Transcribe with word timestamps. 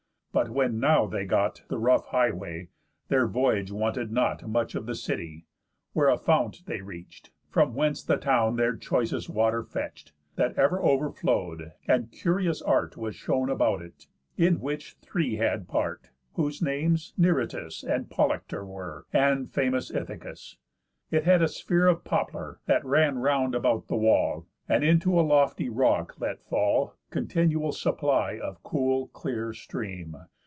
But 0.33 0.49
when 0.51 0.79
now 0.79 1.07
they 1.07 1.25
got 1.25 1.63
The 1.67 1.77
rough 1.77 2.05
highway, 2.05 2.69
their 3.09 3.27
voyage 3.27 3.69
wanted 3.69 4.13
not 4.13 4.47
Much 4.47 4.75
of 4.75 4.85
the 4.85 4.95
city, 4.95 5.45
where 5.91 6.07
a 6.07 6.17
fount 6.17 6.63
they 6.67 6.79
reach'd, 6.79 7.31
From 7.49 7.73
whence 7.73 8.01
the 8.01 8.15
town 8.15 8.55
their 8.55 8.77
choicest 8.77 9.29
water 9.29 9.61
fetch'd, 9.61 10.13
That 10.37 10.55
ever 10.57 10.81
overflow'd, 10.81 11.73
and 11.85 12.13
curious 12.13 12.61
art 12.61 12.95
Was 12.95 13.13
shown 13.13 13.49
about 13.49 13.81
it; 13.81 14.07
in 14.37 14.61
which 14.61 14.93
three 15.01 15.35
had 15.35 15.67
part 15.67 16.11
Whose 16.35 16.61
names 16.61 17.13
Neritus 17.17 17.83
and 17.83 18.07
Polyctor 18.09 18.65
were, 18.65 19.07
And 19.11 19.51
famous 19.51 19.91
Ithacus. 19.91 20.55
It 21.09 21.25
had 21.25 21.41
a 21.41 21.49
sphere 21.49 21.87
Of 21.87 22.05
poplar, 22.05 22.61
that 22.67 22.85
ran 22.85 23.17
round 23.17 23.53
about 23.53 23.89
the 23.89 23.97
wall; 23.97 24.47
And 24.69 24.85
into 24.85 25.17
it 25.17 25.19
a 25.19 25.23
lofty 25.23 25.67
rock 25.67 26.13
let 26.21 26.41
fall 26.45 26.95
Continual 27.09 27.73
supply 27.73 28.39
of 28.41 28.63
cool 28.63 29.07
clear 29.09 29.51
stream. 29.53 30.15